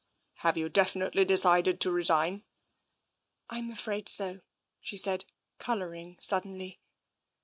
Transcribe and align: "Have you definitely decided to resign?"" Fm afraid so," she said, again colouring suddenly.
"Have 0.37 0.57
you 0.57 0.67
definitely 0.67 1.25
decided 1.25 1.79
to 1.81 1.91
resign?"" 1.91 2.43
Fm 3.51 3.71
afraid 3.71 4.09
so," 4.09 4.41
she 4.79 4.97
said, 4.97 5.21
again 5.25 5.31
colouring 5.59 6.17
suddenly. 6.19 6.79